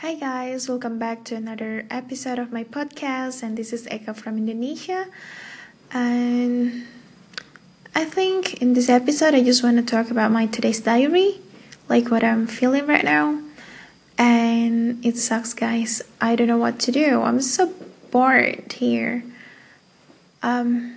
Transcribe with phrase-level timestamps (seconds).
[0.00, 4.38] Hi guys, welcome back to another episode of my podcast and this is Eka from
[4.38, 5.08] Indonesia.
[5.90, 6.86] And
[7.96, 11.40] I think in this episode I just want to talk about my today's diary,
[11.88, 13.42] like what I'm feeling right now.
[14.16, 16.00] And it sucks guys.
[16.20, 17.20] I don't know what to do.
[17.22, 17.74] I'm so
[18.12, 19.24] bored here.
[20.44, 20.94] Um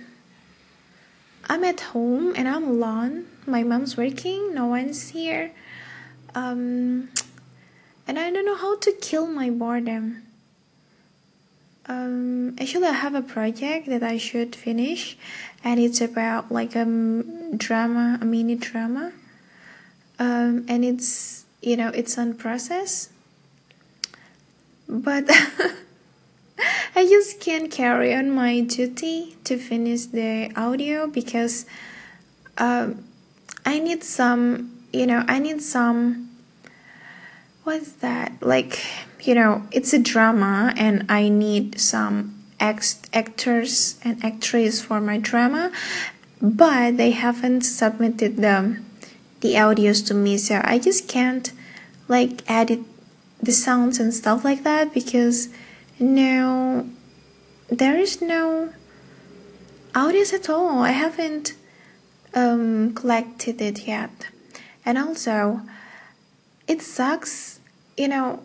[1.50, 3.26] I'm at home and I'm alone.
[3.48, 5.50] My mom's working, no one's here.
[6.36, 7.08] Um
[8.12, 10.22] and I don't know how to kill my boredom.
[11.86, 15.16] Um, actually, I have a project that I should finish,
[15.64, 16.84] and it's about like a
[17.56, 19.12] drama, a mini drama,
[20.18, 23.08] um, and it's you know it's on process,
[24.86, 25.24] but
[26.94, 31.64] I just can't carry on my duty to finish the audio because
[32.58, 33.02] um,
[33.64, 36.28] I need some, you know, I need some
[37.64, 38.84] what's that like
[39.22, 45.18] you know it's a drama and i need some ex- actors and actresses for my
[45.18, 45.70] drama
[46.40, 48.80] but they haven't submitted the
[49.40, 51.52] the audios to me so i just can't
[52.08, 52.80] like edit
[53.40, 55.48] the sounds and stuff like that because
[55.98, 56.88] no
[57.68, 58.70] there is no
[59.94, 60.80] audios at all.
[60.80, 61.54] I haven't
[62.34, 64.28] um collected it yet.
[64.84, 65.62] And also
[66.66, 67.60] it sucks
[68.02, 68.40] you know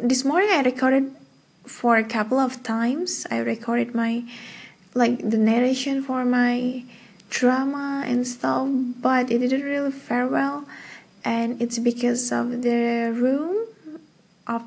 [0.00, 1.14] this morning i recorded
[1.68, 3.26] for a couple of times.
[3.30, 4.24] I recorded my
[4.94, 6.84] like the narration for my
[7.30, 8.68] drama and stuff
[9.00, 10.64] but it didn't really fare well.
[11.24, 13.66] And it's because of the room
[14.46, 14.62] of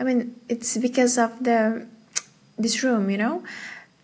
[0.00, 1.86] i mean it's because of the
[2.58, 3.44] this room you know?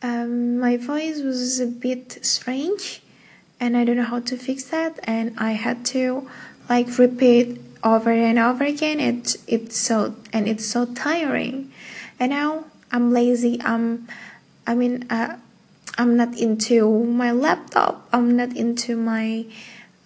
[0.02, 3.02] Um, my voice was a bit strange
[3.58, 6.28] and i don't know how to fix that and i had to
[6.68, 9.00] like repeat over and over again.
[9.00, 11.72] It it's so and it's so tiring.
[12.18, 13.60] And now i'm lazy.
[13.62, 14.08] I'm
[14.66, 15.36] i mean uh,
[15.96, 18.08] i'm not into my laptop.
[18.12, 19.46] I'm not into my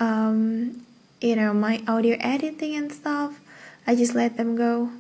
[0.01, 0.85] um
[1.21, 3.41] you know my audio editing and stuff.
[3.87, 4.91] I just let them go.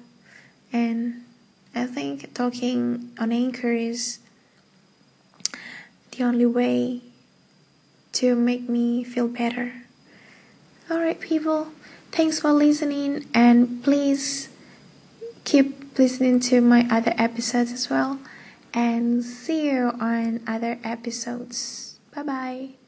[0.72, 1.24] And
[1.74, 4.18] i think talking on anchor is
[6.12, 7.00] the only way
[8.12, 9.72] to make me feel better
[10.92, 11.68] Alright, people,
[12.10, 14.50] thanks for listening, and please
[15.44, 18.18] keep listening to my other episodes as well.
[18.74, 21.96] And see you on other episodes.
[22.14, 22.81] Bye bye.